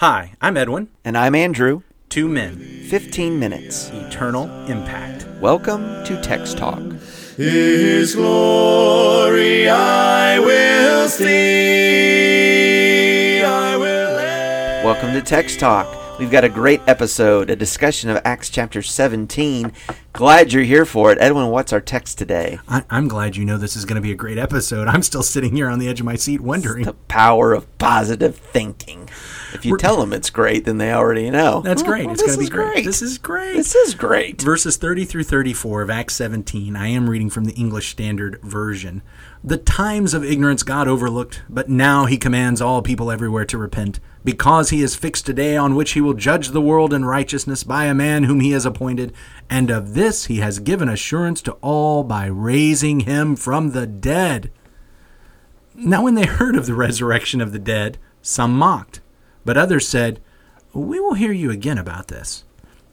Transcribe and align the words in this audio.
Hi, 0.00 0.34
I'm 0.42 0.58
Edwin. 0.58 0.88
And 1.06 1.16
I'm 1.16 1.34
Andrew. 1.34 1.80
Two 2.10 2.28
men, 2.28 2.58
15 2.90 3.38
minutes. 3.38 3.88
eternal 3.94 4.44
impact. 4.66 5.26
Welcome 5.40 6.04
to 6.04 6.20
Text 6.20 6.58
Talk. 6.58 6.82
His 7.38 8.14
glory 8.14 9.70
I 9.70 10.38
will 10.38 11.08
see. 11.08 11.32
I 13.42 13.76
will. 13.78 14.16
Welcome 14.84 15.14
to 15.14 15.22
Text 15.22 15.60
Talk. 15.60 15.86
We've 16.18 16.30
got 16.30 16.44
a 16.44 16.48
great 16.48 16.80
episode, 16.86 17.50
a 17.50 17.56
discussion 17.56 18.08
of 18.08 18.22
Acts 18.24 18.48
chapter 18.48 18.80
17. 18.80 19.70
Glad 20.14 20.50
you're 20.50 20.62
here 20.62 20.86
for 20.86 21.12
it. 21.12 21.18
Edwin, 21.20 21.48
what's 21.48 21.74
our 21.74 21.80
text 21.80 22.16
today? 22.16 22.58
I, 22.66 22.84
I'm 22.88 23.06
glad 23.06 23.36
you 23.36 23.44
know 23.44 23.58
this 23.58 23.76
is 23.76 23.84
going 23.84 23.96
to 23.96 24.00
be 24.00 24.12
a 24.12 24.16
great 24.16 24.38
episode. 24.38 24.88
I'm 24.88 25.02
still 25.02 25.22
sitting 25.22 25.54
here 25.54 25.68
on 25.68 25.78
the 25.78 25.88
edge 25.88 26.00
of 26.00 26.06
my 26.06 26.16
seat 26.16 26.40
wondering. 26.40 26.84
The 26.86 26.94
power 26.94 27.52
of 27.52 27.76
positive 27.76 28.34
thinking. 28.34 29.10
If 29.52 29.66
you 29.66 29.72
We're- 29.72 29.78
tell 29.80 29.98
them 30.00 30.14
it's 30.14 30.30
great, 30.30 30.64
then 30.64 30.78
they 30.78 30.90
already 30.90 31.28
know. 31.28 31.60
That's 31.60 31.82
Oh, 31.82 31.86
great. 31.86 32.06
well, 32.06 32.14
It's 32.14 32.22
this 32.22 32.34
going 32.34 32.46
to 32.46 32.50
be 32.54 32.60
is 32.60 32.64
great. 32.72 32.84
This 32.86 33.02
is 33.02 33.18
great. 33.18 33.54
This 33.56 33.74
is 33.74 33.94
great. 33.94 34.40
Verses 34.40 34.78
30 34.78 35.04
through 35.04 35.24
34 35.24 35.82
of 35.82 35.90
Acts 35.90 36.14
17. 36.14 36.76
I 36.76 36.88
am 36.88 37.10
reading 37.10 37.28
from 37.28 37.44
the 37.44 37.52
English 37.52 37.90
Standard 37.90 38.40
Version. 38.42 39.02
The 39.44 39.58
times 39.58 40.14
of 40.14 40.24
ignorance 40.24 40.62
God 40.62 40.88
overlooked, 40.88 41.42
but 41.50 41.68
now 41.68 42.06
he 42.06 42.16
commands 42.16 42.62
all 42.62 42.80
people 42.80 43.10
everywhere 43.10 43.44
to 43.44 43.58
repent, 43.58 44.00
because 44.26 44.70
he 44.70 44.80
has 44.80 44.96
fixed 44.96 45.28
a 45.28 45.32
day 45.32 45.56
on 45.56 45.76
which 45.76 45.92
he 45.92 46.00
will 46.00 46.12
judge 46.12 46.48
the 46.48 46.60
world 46.60 46.92
in 46.92 47.04
righteousness 47.04 47.62
by 47.62 47.84
a 47.84 47.94
man 47.94 48.24
whom 48.24 48.40
he 48.40 48.50
has 48.50 48.66
appointed, 48.66 49.12
and 49.48 49.70
of 49.70 49.94
this 49.94 50.24
he 50.24 50.38
has 50.38 50.58
given 50.58 50.88
assurance 50.88 51.40
to 51.40 51.52
all 51.62 52.02
by 52.02 52.26
raising 52.26 53.00
him 53.00 53.36
from 53.36 53.70
the 53.70 53.86
dead. 53.86 54.50
Now, 55.76 56.02
when 56.02 56.16
they 56.16 56.26
heard 56.26 56.56
of 56.56 56.66
the 56.66 56.74
resurrection 56.74 57.40
of 57.40 57.52
the 57.52 57.60
dead, 57.60 57.98
some 58.20 58.58
mocked, 58.58 59.00
but 59.44 59.56
others 59.56 59.86
said, 59.86 60.20
We 60.74 60.98
will 60.98 61.14
hear 61.14 61.32
you 61.32 61.52
again 61.52 61.78
about 61.78 62.08
this. 62.08 62.42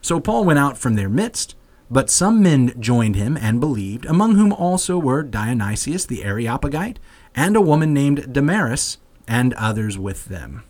So 0.04 0.20
Paul 0.20 0.46
went 0.46 0.60
out 0.60 0.78
from 0.78 0.94
their 0.94 1.10
midst, 1.10 1.56
but 1.90 2.12
some 2.12 2.44
men 2.44 2.80
joined 2.80 3.16
him 3.16 3.38
and 3.38 3.60
believed, 3.60 4.06
among 4.06 4.36
whom 4.36 4.54
also 4.54 5.00
were 5.00 5.24
Dionysius 5.24 6.06
the 6.06 6.24
Areopagite, 6.24 7.00
and 7.34 7.56
a 7.56 7.62
woman 7.62 7.92
named 7.92 8.32
Damaris, 8.32 9.00
and 9.28 9.56
others 9.56 9.98
with 9.98 10.26
them. 10.26 10.62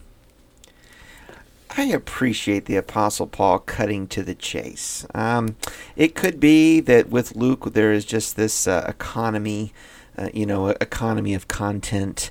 I 1.75 1.85
appreciate 1.85 2.65
the 2.65 2.75
Apostle 2.75 3.25
Paul 3.25 3.59
cutting 3.59 4.07
to 4.07 4.21
the 4.21 4.35
chase. 4.35 5.07
Um, 5.15 5.55
it 5.95 6.13
could 6.13 6.39
be 6.39 6.79
that 6.81 7.09
with 7.09 7.35
Luke 7.35 7.73
there 7.73 7.91
is 7.91 8.05
just 8.05 8.35
this 8.35 8.67
uh, 8.67 8.85
economy, 8.87 9.73
uh, 10.17 10.29
you 10.33 10.45
know, 10.45 10.67
economy 10.67 11.33
of 11.33 11.47
content, 11.47 12.29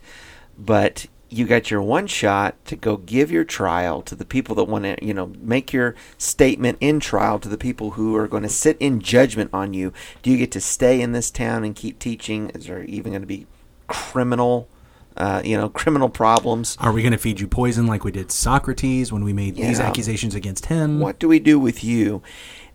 but 0.57 1.07
you 1.29 1.47
got 1.47 1.71
your 1.71 1.83
one 1.83 2.07
shot 2.07 2.63
to 2.67 2.77
go 2.77 2.99
give 2.99 3.33
your 3.33 3.45
trial 3.45 4.03
to 4.03 4.15
the 4.15 4.25
people 4.25 4.55
that 4.55 4.65
want 4.65 4.85
to, 4.85 5.05
you 5.05 5.15
know, 5.15 5.33
make 5.41 5.73
your 5.73 5.97
statement 6.19 6.79
in 6.81 7.01
trial 7.01 7.39
to 7.41 7.49
the 7.49 7.59
people 7.59 7.93
who 7.93 8.15
are 8.15 8.29
going 8.29 8.43
to 8.43 8.49
sit 8.49 8.77
in 8.79 9.01
judgment 9.01 9.51
on 9.53 9.73
you. 9.73 9.93
Do 10.23 10.31
you 10.31 10.37
get 10.37 10.53
to 10.53 10.61
stay 10.61 11.01
in 11.01 11.13
this 11.13 11.31
town 11.31 11.65
and 11.65 11.75
keep 11.75 11.99
teaching? 11.99 12.51
Is 12.51 12.67
there 12.67 12.85
even 12.85 13.13
going 13.13 13.23
to 13.23 13.27
be 13.27 13.47
criminal, 13.89 14.69
uh, 15.17 15.43
you 15.45 15.57
know, 15.57 15.69
criminal 15.69 16.09
problems? 16.09 16.77
Are 16.81 16.93
we 16.93 17.03
going 17.03 17.13
to 17.13 17.19
feed 17.19 17.41
you 17.41 17.47
poison 17.47 17.87
like 17.87 18.05
we 18.05 18.13
did 18.13 18.31
Socrates 18.31 19.13
when 19.13 19.25
we 19.25 19.33
made 19.33 19.57
these 19.57 19.81
accusations 19.81 20.35
against 20.35 20.67
him? 20.67 21.01
What 21.01 21.19
do 21.19 21.29
we 21.29 21.39
do 21.39 21.59
with 21.59 21.85
you? 21.85 22.23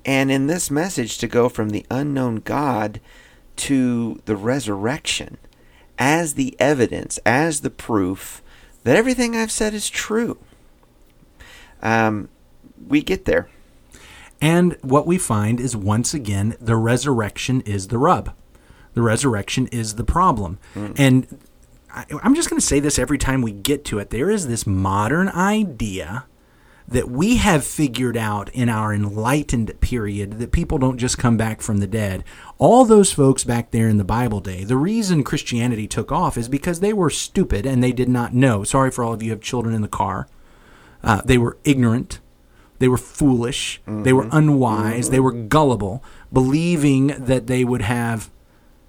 And 0.06 0.32
in 0.32 0.48
this 0.48 0.72
message, 0.72 1.18
to 1.18 1.28
go 1.28 1.50
from 1.50 1.70
the 1.70 1.86
unknown 1.92 2.38
God 2.38 3.02
to 3.58 4.22
the 4.26 4.36
resurrection 4.36 5.38
as 5.98 6.36
the 6.36 6.56
evidence, 6.60 7.20
as 7.26 7.62
the 7.62 7.70
proof 7.70 8.42
that 8.84 8.96
everything 8.96 9.36
I've 9.36 9.52
said 9.52 9.74
is 9.74 9.90
true. 9.90 10.38
Um, 11.82 12.30
we 12.88 13.02
get 13.02 13.26
there. 13.26 13.50
And 14.40 14.78
what 14.82 15.08
we 15.08 15.18
find 15.18 15.60
is 15.60 15.76
once 15.76 16.14
again, 16.14 16.56
the 16.62 16.76
resurrection 16.76 17.62
is 17.62 17.88
the 17.88 17.98
rub. 17.98 18.34
The 18.94 19.02
resurrection 19.02 19.68
is 19.68 19.96
the 19.96 20.04
problem. 20.04 20.58
And 20.98 21.40
I, 21.98 22.06
I'm 22.22 22.36
just 22.36 22.50
going 22.50 22.60
to 22.60 22.66
say 22.66 22.80
this 22.80 23.00
every 23.00 23.18
time 23.18 23.42
we 23.42 23.52
get 23.52 23.84
to 23.86 24.00
it. 24.00 24.12
There 24.12 24.30
is 24.30 24.48
this 24.48 24.68
modern 24.68 25.30
idea 25.30 26.26
that 26.88 27.10
we 27.10 27.38
have 27.38 27.66
figured 27.66 28.16
out 28.16 28.50
in 28.50 28.70
our 28.70 28.94
enlightened 28.94 29.80
period 29.82 30.34
that 30.40 30.52
people 30.54 30.78
don't 30.78 31.00
just 31.00 31.18
come 31.18 31.36
back 31.36 31.60
from 31.60 31.78
the 31.78 31.88
dead. 31.88 32.24
All 32.60 32.86
those 32.86 33.12
folks 33.12 33.44
back 33.44 33.72
there 33.72 33.90
in 33.90 33.98
the 33.98 34.06
Bible 34.06 34.40
day, 34.40 34.64
the 34.64 34.78
reason 34.78 35.24
Christianity 35.24 35.88
took 35.88 36.12
off 36.12 36.38
is 36.38 36.48
because 36.48 36.80
they 36.80 36.94
were 36.94 37.10
stupid 37.10 37.66
and 37.66 37.84
they 37.84 37.92
did 37.92 38.08
not 38.08 38.34
know. 38.34 38.64
Sorry 38.64 38.90
for 38.90 39.04
all 39.04 39.14
of 39.14 39.22
you 39.22 39.30
who 39.30 39.36
have 39.36 39.42
children 39.42 39.76
in 39.76 39.82
the 39.82 39.88
car. 39.90 40.28
Uh, 41.04 41.22
they 41.26 41.38
were 41.38 41.58
ignorant. 41.64 42.22
They 42.80 42.88
were 42.88 42.98
foolish. 42.98 43.82
They 43.88 44.14
were 44.14 44.30
unwise. 44.32 45.10
They 45.10 45.20
were 45.20 45.32
gullible, 45.32 46.04
believing 46.32 47.08
that 47.08 47.48
they 47.48 47.66
would 47.66 47.82
have 47.82 48.30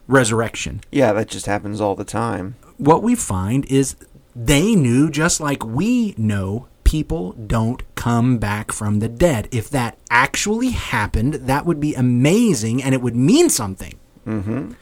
resurrection. 0.06 0.82
Yeah, 0.92 1.12
that 1.14 1.28
just 1.28 1.46
happens 1.46 1.80
all 1.80 1.94
the 1.94 2.04
time. 2.04 2.56
What 2.78 3.02
we 3.02 3.14
find 3.14 3.66
is 3.66 3.96
they 4.34 4.74
knew, 4.74 5.10
just 5.10 5.40
like 5.40 5.64
we 5.64 6.14
know, 6.16 6.68
people 6.84 7.32
don't 7.32 7.82
come 7.96 8.38
back 8.38 8.72
from 8.72 9.00
the 9.00 9.08
dead. 9.08 9.48
If 9.52 9.68
that 9.70 9.98
actually 10.10 10.70
happened, 10.70 11.34
that 11.34 11.66
would 11.66 11.80
be 11.80 11.94
amazing 11.94 12.82
and 12.82 12.94
it 12.94 13.02
would 13.02 13.16
mean 13.16 13.50
something. 13.50 13.98
Mm-hmm. 14.26 14.72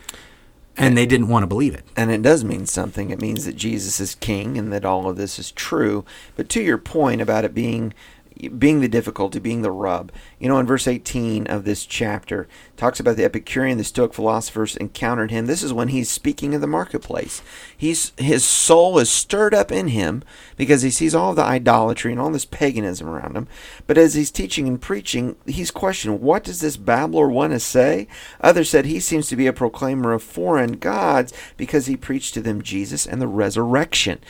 And 0.77 0.97
they 0.97 1.07
didn't 1.07 1.29
want 1.29 1.43
to 1.43 1.49
believe 1.49 1.75
it. 1.75 1.85
And 1.97 2.13
it 2.13 2.23
does 2.23 2.45
mean 2.45 2.67
something. 2.67 3.11
It 3.11 3.21
means 3.21 3.47
that 3.47 3.57
Jesus 3.57 3.99
is 3.99 4.15
king 4.15 4.59
and 4.59 4.73
that 4.73 4.85
all 4.85 5.09
of 5.09 5.17
this 5.17 5.39
is 5.39 5.51
true. 5.51 6.05
But 6.37 6.49
to 6.51 6.63
your 6.63 6.79
point 6.79 7.23
about 7.23 7.45
it 7.47 7.55
being 7.55 7.95
being 8.59 8.81
the 8.81 8.89
difficulty, 8.89 9.39
being 9.39 9.63
the 9.63 9.71
rub, 9.71 10.13
you 10.39 10.49
know, 10.49 10.59
in 10.59 10.67
verse 10.67 10.87
18 10.87 11.47
of 11.47 11.65
this 11.65 11.87
chapter, 11.87 12.47
talks 12.77 13.01
about 13.01 13.17
the 13.17 13.25
Epicurean, 13.25 13.79
the 13.79 13.85
Stoic 13.85 14.13
philosophers 14.13 14.77
encountered 14.77 15.31
him. 15.31 15.47
This 15.47 15.63
is 15.63 15.73
when 15.73 15.89
he's 15.89 16.11
speaking 16.11 16.53
in 16.53 16.61
the 16.61 16.67
marketplace. 16.67 17.43
He's 17.77 18.13
his 18.17 18.45
soul 18.45 18.99
is 18.99 19.11
stirred 19.11 19.55
up 19.55 19.73
in 19.73 19.89
him 19.89 20.23
because 20.57 20.83
he 20.83 20.91
sees 20.91 21.15
all 21.15 21.35
the 21.35 21.43
idolatry 21.43 22.13
and 22.13 22.21
all 22.21 22.31
this 22.31 22.45
paganism 22.45 23.09
around 23.09 23.37
him. 23.37 23.49
But 23.87 23.99
as 23.99 24.15
he's 24.15 24.31
teaching 24.31 24.69
and 24.69 24.81
preaching, 24.81 25.37
he's 25.47 25.71
questioned, 25.71 26.21
what 26.21 26.45
does 26.45 26.61
this 26.61 26.77
babbler 26.77 27.29
want 27.29 27.53
to 27.53 27.61
say? 27.61 28.09
Others 28.41 28.71
said 28.71 28.87
he 28.87 29.01
seems 29.01 29.29
to 29.29 29.37
be 29.37 29.47
a 29.47 29.53
proclaimer 29.53 30.13
of 30.13 30.23
foreign 30.23 30.73
gods 30.73 31.33
because 31.57 31.87
he 31.87 31.97
preached 31.97 32.35
to 32.35 32.41
them 32.41 32.63
Jesus 32.63 33.07
and 33.07 33.21
the 33.21 33.27
resurrection. 33.27 34.21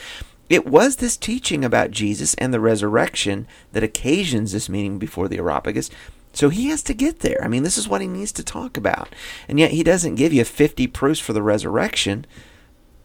It 0.49 0.67
was 0.67 0.97
this 0.97 1.17
teaching 1.17 1.65
about 1.65 1.91
Jesus 1.91 2.35
and 2.35 2.53
the 2.55 2.61
resurrection 2.61 3.47
that 3.73 3.83
occasions 3.83 4.53
this 4.53 4.69
meeting 4.69 4.99
before 4.99 5.29
the 5.29 5.39
Areopagus. 5.39 5.91
So 6.33 6.51
he 6.51 6.69
has 6.69 6.83
to 6.85 6.95
get 6.95 7.21
there. 7.21 7.41
I 7.43 7.49
mean, 7.49 7.63
this 7.63 7.79
is 7.79 7.89
what 7.89 8.01
he 8.03 8.07
needs 8.07 8.31
to 8.33 8.45
talk 8.45 8.77
about. 8.77 9.15
And 9.49 9.59
yet 9.59 9.71
he 9.71 9.83
doesn't 9.83 10.17
give 10.17 10.33
you 10.33 10.45
50 10.45 10.87
proofs 10.89 11.19
for 11.19 11.33
the 11.33 11.43
resurrection. 11.43 12.27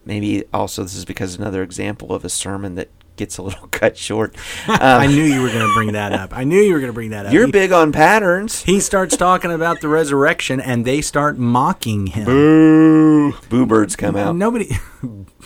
Maybe 0.06 0.44
also 0.54 0.84
this 0.84 0.96
is 0.96 1.06
because 1.06 1.36
another 1.36 1.64
example 1.64 2.14
of 2.14 2.26
a 2.26 2.30
sermon 2.30 2.76
that 2.76 2.90
gets 3.16 3.38
a 3.38 3.42
little 3.42 3.68
cut 3.72 3.98
short. 3.98 4.36
I 4.68 5.06
Um, 5.06 5.12
knew 5.14 5.24
you 5.24 5.42
were 5.42 5.48
going 5.50 5.66
to 5.66 5.74
bring 5.74 5.94
that 5.94 6.12
up. 6.12 6.36
I 6.38 6.44
knew 6.44 6.60
you 6.60 6.74
were 6.74 6.80
going 6.80 6.90
to 6.90 6.94
bring 6.94 7.12
that 7.12 7.26
up. 7.28 7.34
you're 7.34 7.46
He- 7.46 7.52
big 7.52 7.72
on 7.72 7.92
patterns. 7.92 8.64
He 8.64 8.80
starts 8.80 9.16
talking 9.16 9.52
about 9.52 9.80
the 9.82 9.88
resurrection 9.88 10.60
and 10.60 10.84
they 10.86 11.02
start 11.02 11.38
mocking 11.38 12.08
him. 12.08 12.26
Boo. 12.26 13.34
Boo 13.50 13.66
birds 13.66 13.96
come 13.96 14.16
out. 14.16 14.36
Nobody. 14.36 14.70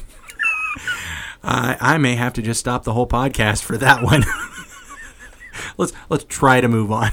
I 1.46 1.78
I 1.80 1.98
may 1.98 2.16
have 2.16 2.34
to 2.34 2.42
just 2.42 2.60
stop 2.60 2.84
the 2.84 2.94
whole 2.94 3.08
podcast 3.08 3.64
for 3.64 3.78
that 3.78 4.04
one. 4.04 4.24
let's 5.78 5.94
let's 6.10 6.26
try 6.26 6.60
to 6.60 6.68
move 6.68 6.92
on. 6.92 7.12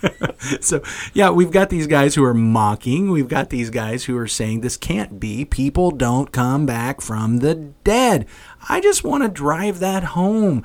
so 0.60 0.82
yeah, 1.14 1.30
we've 1.30 1.50
got 1.50 1.70
these 1.70 1.86
guys 1.86 2.14
who 2.14 2.24
are 2.24 2.34
mocking. 2.34 3.10
We've 3.10 3.28
got 3.28 3.50
these 3.50 3.70
guys 3.70 4.04
who 4.04 4.16
are 4.18 4.28
saying 4.28 4.60
this 4.60 4.76
can't 4.76 5.18
be. 5.18 5.44
People 5.44 5.90
don't 5.90 6.32
come 6.32 6.66
back 6.66 7.00
from 7.00 7.38
the 7.38 7.54
dead. 7.54 8.26
I 8.68 8.80
just 8.80 9.04
want 9.04 9.22
to 9.22 9.28
drive 9.28 9.78
that 9.80 10.04
home. 10.04 10.64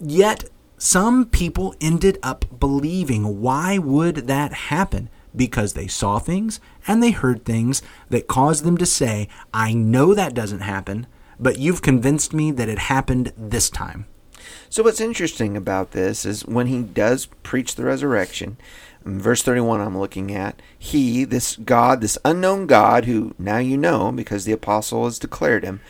Yet 0.00 0.50
some 0.78 1.26
people 1.26 1.74
ended 1.80 2.18
up 2.22 2.58
believing. 2.58 3.40
Why 3.40 3.78
would 3.78 4.26
that 4.26 4.52
happen? 4.52 5.08
Because 5.34 5.72
they 5.72 5.86
saw 5.86 6.18
things 6.18 6.60
and 6.86 7.02
they 7.02 7.12
heard 7.12 7.44
things 7.44 7.82
that 8.10 8.26
caused 8.26 8.64
them 8.64 8.76
to 8.78 8.84
say, 8.84 9.28
I 9.54 9.72
know 9.72 10.12
that 10.12 10.34
doesn't 10.34 10.60
happen, 10.60 11.06
but 11.42 11.58
you've 11.58 11.82
convinced 11.82 12.32
me 12.32 12.52
that 12.52 12.68
it 12.68 12.78
happened 12.78 13.32
this 13.36 13.68
time. 13.68 14.06
So 14.70 14.84
what's 14.84 15.00
interesting 15.00 15.56
about 15.56 15.90
this 15.90 16.24
is 16.24 16.46
when 16.46 16.68
he 16.68 16.82
does 16.82 17.26
preach 17.42 17.74
the 17.74 17.84
resurrection, 17.84 18.56
verse 19.04 19.42
31 19.42 19.80
I'm 19.80 19.98
looking 19.98 20.32
at, 20.32 20.62
he, 20.78 21.24
this 21.24 21.56
God, 21.56 22.00
this 22.00 22.16
unknown 22.24 22.66
God 22.66 23.06
who 23.06 23.34
now 23.38 23.58
you 23.58 23.76
know 23.76 24.12
because 24.12 24.44
the 24.44 24.52
apostle 24.52 25.04
has 25.04 25.18
declared 25.18 25.64
him, 25.64 25.80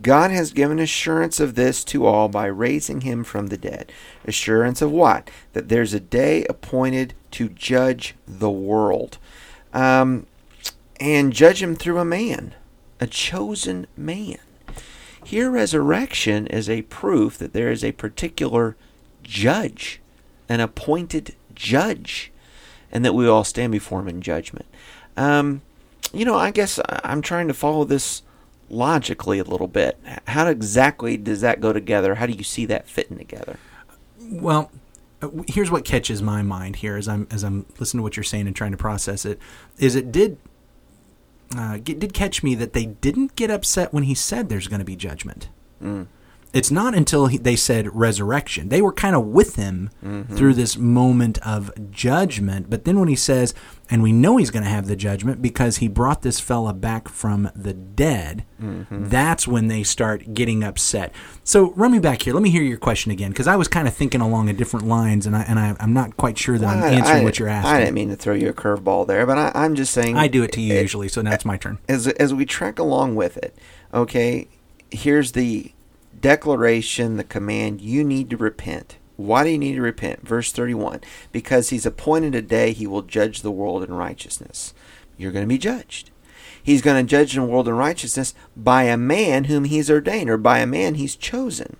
God 0.00 0.30
has 0.30 0.52
given 0.52 0.78
assurance 0.78 1.40
of 1.40 1.56
this 1.56 1.82
to 1.84 2.06
all 2.06 2.28
by 2.28 2.46
raising 2.46 3.00
him 3.00 3.24
from 3.24 3.48
the 3.48 3.58
dead. 3.58 3.92
Assurance 4.24 4.80
of 4.80 4.92
what? 4.92 5.28
That 5.54 5.68
there's 5.68 5.92
a 5.92 6.00
day 6.00 6.44
appointed 6.46 7.14
to 7.32 7.48
judge 7.48 8.14
the 8.26 8.50
world. 8.50 9.18
Um, 9.72 10.26
and 11.00 11.32
judge 11.32 11.62
him 11.62 11.74
through 11.74 11.98
a 11.98 12.04
man, 12.04 12.54
a 13.00 13.06
chosen 13.06 13.86
man. 13.96 14.38
Here, 15.24 15.50
resurrection 15.50 16.46
is 16.46 16.68
a 16.68 16.82
proof 16.82 17.38
that 17.38 17.52
there 17.52 17.70
is 17.70 17.82
a 17.82 17.92
particular 17.92 18.76
judge, 19.22 20.00
an 20.48 20.60
appointed 20.60 21.34
judge, 21.54 22.30
and 22.92 23.04
that 23.04 23.14
we 23.14 23.26
all 23.26 23.44
stand 23.44 23.72
before 23.72 24.00
him 24.00 24.08
in 24.08 24.20
judgment. 24.20 24.66
Um, 25.16 25.62
you 26.12 26.24
know, 26.24 26.36
I 26.36 26.50
guess 26.50 26.78
I'm 26.88 27.22
trying 27.22 27.48
to 27.48 27.54
follow 27.54 27.84
this 27.84 28.22
logically 28.70 29.38
a 29.38 29.44
little 29.44 29.68
bit. 29.68 29.98
How 30.26 30.46
exactly 30.46 31.16
does 31.16 31.40
that 31.40 31.60
go 31.60 31.72
together? 31.72 32.16
How 32.16 32.26
do 32.26 32.32
you 32.32 32.44
see 32.44 32.66
that 32.66 32.88
fitting 32.88 33.18
together? 33.18 33.58
Well, 34.20 34.70
uh, 35.22 35.28
here's 35.48 35.70
what 35.70 35.84
catches 35.84 36.22
my 36.22 36.42
mind 36.42 36.76
here 36.76 36.96
as 36.96 37.08
I'm 37.08 37.26
as 37.30 37.42
I'm 37.42 37.66
listening 37.78 38.00
to 38.00 38.02
what 38.02 38.16
you're 38.16 38.24
saying 38.24 38.46
and 38.46 38.54
trying 38.54 38.72
to 38.72 38.76
process 38.76 39.24
it. 39.24 39.38
Is 39.78 39.94
it 39.96 40.12
did 40.12 40.38
uh, 41.56 41.78
did 41.78 42.12
catch 42.14 42.42
me 42.42 42.54
that 42.56 42.72
they 42.72 42.86
didn't 42.86 43.36
get 43.36 43.50
upset 43.50 43.92
when 43.92 44.04
he 44.04 44.14
said 44.14 44.48
there's 44.48 44.68
going 44.68 44.80
to 44.80 44.84
be 44.84 44.96
judgment. 44.96 45.48
It's 46.54 46.70
not 46.70 46.94
until 46.94 47.26
he, 47.26 47.36
they 47.36 47.56
said 47.56 47.94
resurrection. 47.94 48.68
They 48.68 48.80
were 48.80 48.92
kind 48.92 49.16
of 49.16 49.26
with 49.26 49.56
him 49.56 49.90
through 50.36 50.54
this 50.54 50.78
moment 50.78 51.38
of 51.46 51.70
judgment. 51.90 52.70
But 52.70 52.84
then 52.84 52.98
when 53.00 53.08
he 53.08 53.16
says, 53.16 53.52
and 53.90 54.02
we 54.04 54.12
know 54.12 54.36
he's 54.36 54.50
going 54.50 54.62
to 54.62 54.70
have 54.70 54.86
the 54.86 54.94
judgment 54.96 55.42
because 55.42 55.78
he 55.78 55.88
brought 55.88 56.22
this 56.22 56.38
fella 56.40 56.72
back 56.72 57.08
from 57.08 57.50
the 57.56 57.74
dead, 57.74 58.44
that's 58.88 59.48
when 59.48 59.66
they 59.66 59.82
start 59.82 60.32
getting 60.32 60.62
upset. 60.62 61.12
So 61.42 61.72
run 61.72 61.90
me 61.92 61.98
back 61.98 62.22
here. 62.22 62.32
Let 62.32 62.42
me 62.42 62.50
hear 62.50 62.62
your 62.62 62.78
question 62.78 63.10
again 63.10 63.30
because 63.32 63.48
I 63.48 63.56
was 63.56 63.66
kind 63.68 63.86
of 63.88 63.94
thinking 63.94 64.20
along 64.20 64.48
a 64.48 64.52
different 64.52 64.86
lines, 64.86 65.26
and 65.26 65.36
I 65.36 65.42
and 65.42 65.58
I, 65.58 65.74
I'm 65.80 65.92
not 65.92 66.16
quite 66.16 66.38
sure 66.38 66.56
that 66.56 66.66
I'm 66.66 66.82
answering 66.82 67.22
I- 67.22 67.24
what 67.24 67.38
you're 67.38 67.48
asking. 67.48 67.74
I 67.74 67.80
didn't 67.80 67.94
mean 67.94 68.08
to 68.10 68.16
throw 68.16 68.32
you 68.34 68.48
a 68.48 68.54
curveball 68.54 69.06
there, 69.08 69.26
but 69.26 69.36
I, 69.36 69.50
I'm 69.54 69.74
just 69.74 69.92
saying. 69.92 70.16
I 70.16 70.28
do 70.28 70.42
it 70.44 70.52
to 70.52 70.60
you 70.60 70.74
eh, 70.76 70.80
usually, 70.82 71.08
so 71.08 71.20
now 71.20 71.32
it's 71.32 71.44
my 71.44 71.56
turn. 71.56 71.78
as 71.88 72.06
as 72.06 72.32
we 72.32 72.46
track 72.46 72.78
along 72.78 73.16
with 73.16 73.36
it, 73.36 73.54
okay, 73.92 74.46
here's 74.90 75.32
the 75.32 75.72
declaration, 76.20 77.16
the 77.16 77.24
command, 77.24 77.80
you 77.80 78.04
need 78.04 78.30
to 78.30 78.36
repent. 78.36 78.98
Why 79.16 79.44
do 79.44 79.50
you 79.50 79.58
need 79.58 79.76
to 79.76 79.82
repent? 79.82 80.26
Verse 80.26 80.50
31 80.52 81.00
Because 81.30 81.70
he's 81.70 81.86
appointed 81.86 82.34
a 82.34 82.42
day 82.42 82.72
he 82.72 82.86
will 82.86 83.02
judge 83.02 83.42
the 83.42 83.50
world 83.50 83.82
in 83.84 83.94
righteousness. 83.94 84.74
You're 85.16 85.32
going 85.32 85.44
to 85.44 85.48
be 85.48 85.58
judged. 85.58 86.10
He's 86.62 86.82
going 86.82 87.04
to 87.04 87.08
judge 87.08 87.34
the 87.34 87.42
world 87.42 87.68
in 87.68 87.74
righteousness 87.74 88.34
by 88.56 88.84
a 88.84 88.96
man 88.96 89.44
whom 89.44 89.64
he's 89.64 89.90
ordained, 89.90 90.30
or 90.30 90.38
by 90.38 90.60
a 90.60 90.66
man 90.66 90.94
he's 90.94 91.14
chosen. 91.14 91.76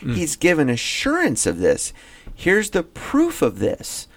Hmm. 0.00 0.14
He's 0.14 0.36
given 0.36 0.68
assurance 0.68 1.46
of 1.46 1.58
this. 1.58 1.92
Here's 2.34 2.70
the 2.70 2.82
proof 2.82 3.42
of 3.42 3.60
this. 3.60 4.08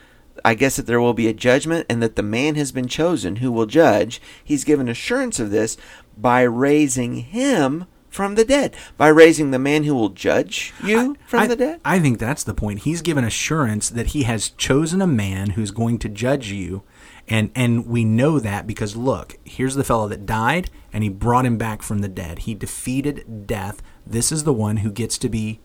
I 0.44 0.56
guess 0.56 0.76
that 0.78 0.88
there 0.88 1.00
will 1.00 1.14
be 1.14 1.28
a 1.28 1.34
judgment 1.34 1.86
and 1.90 2.02
that 2.02 2.16
the 2.16 2.24
man 2.24 2.56
has 2.56 2.72
been 2.72 2.88
chosen 2.88 3.38
who 3.38 3.52
will 3.52 3.68
judge. 3.68 4.22
He's 4.44 4.64
given 4.64 4.90
assurance 4.90 5.40
of 5.40 5.52
this 5.52 5.78
by 6.18 6.42
raising 6.42 7.18
him 7.18 7.86
from 8.12 8.36
the 8.36 8.46
dead, 8.46 8.76
by 8.98 9.08
raising 9.08 9.50
the 9.50 9.58
man 9.58 9.86
who 9.86 9.96
will 9.96 10.10
judge 10.10 10.74
you 10.84 11.18
from 11.26 11.40
I, 11.40 11.48
the 11.48 11.56
dead. 11.56 11.82
I 11.84 12.00
think 12.00 12.20
that's 12.20 12.44
the 12.44 12.54
point. 12.54 12.80
He's 12.80 13.02
given 13.02 13.24
assurance 13.24 13.90
that 13.90 14.08
he 14.08 14.24
has 14.24 14.50
chosen 14.50 15.02
a 15.02 15.08
man 15.08 15.52
who's 15.52 15.72
going 15.72 15.98
to 16.00 16.10
judge 16.10 16.52
you. 16.52 16.84
And 17.28 17.52
and 17.56 17.88
we 17.88 18.04
know 18.04 18.40
that 18.40 18.68
because 18.68 18.96
look, 18.96 19.38
here's 19.46 19.76
the 19.76 19.84
fellow 19.86 20.08
that 20.10 20.26
died 20.26 20.70
and 20.92 21.04
he 21.04 21.10
brought 21.10 21.46
him 21.46 21.58
back 21.58 21.82
from 21.82 22.00
the 22.00 22.10
dead. 22.10 22.40
He 22.40 22.54
defeated 22.54 23.48
death. 23.48 23.82
This 24.06 24.32
is 24.32 24.44
the 24.44 24.54
one 24.54 24.78
who 24.78 24.92
gets 24.92 25.18
to 25.20 25.30
be 25.30 25.62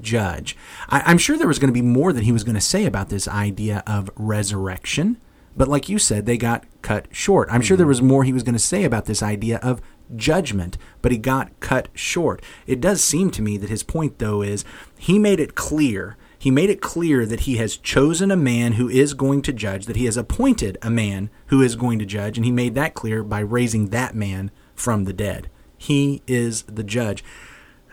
judge. 0.00 0.56
I, 0.88 1.02
I'm 1.06 1.18
sure 1.18 1.38
there 1.38 1.48
was 1.48 1.58
going 1.58 1.72
to 1.72 1.80
be 1.80 1.82
more 1.82 2.12
that 2.12 2.24
he 2.24 2.32
was 2.32 2.44
going 2.44 2.56
to 2.56 2.60
say 2.60 2.84
about 2.84 3.08
this 3.08 3.26
idea 3.26 3.82
of 3.86 4.10
resurrection. 4.16 5.18
But 5.56 5.68
like 5.68 5.88
you 5.88 5.98
said, 5.98 6.26
they 6.26 6.36
got 6.36 6.66
cut 6.82 7.06
short. 7.10 7.48
I'm 7.50 7.62
sure 7.62 7.76
mm-hmm. 7.76 7.80
there 7.80 7.86
was 7.86 8.02
more 8.02 8.24
he 8.24 8.34
was 8.34 8.42
going 8.42 8.54
to 8.54 8.58
say 8.58 8.84
about 8.84 9.06
this 9.06 9.22
idea 9.22 9.56
of 9.62 9.80
judgment, 10.14 10.78
but 11.02 11.12
he 11.12 11.18
got 11.18 11.58
cut 11.60 11.88
short. 11.94 12.42
It 12.66 12.80
does 12.80 13.02
seem 13.02 13.30
to 13.32 13.42
me 13.42 13.56
that 13.56 13.70
his 13.70 13.82
point, 13.82 14.18
though, 14.18 14.42
is 14.42 14.64
he 14.98 15.18
made 15.18 15.40
it 15.40 15.54
clear. 15.54 16.16
He 16.38 16.50
made 16.50 16.70
it 16.70 16.80
clear 16.80 17.26
that 17.26 17.40
he 17.40 17.56
has 17.56 17.76
chosen 17.76 18.30
a 18.30 18.36
man 18.36 18.72
who 18.72 18.88
is 18.88 19.14
going 19.14 19.42
to 19.42 19.52
judge, 19.52 19.86
that 19.86 19.96
he 19.96 20.04
has 20.04 20.16
appointed 20.16 20.78
a 20.82 20.90
man 20.90 21.30
who 21.46 21.62
is 21.62 21.76
going 21.76 21.98
to 21.98 22.06
judge, 22.06 22.36
and 22.36 22.44
he 22.44 22.52
made 22.52 22.74
that 22.74 22.94
clear 22.94 23.22
by 23.24 23.40
raising 23.40 23.88
that 23.88 24.14
man 24.14 24.50
from 24.74 25.04
the 25.04 25.12
dead. 25.12 25.48
He 25.78 26.22
is 26.26 26.62
the 26.62 26.84
judge. 26.84 27.24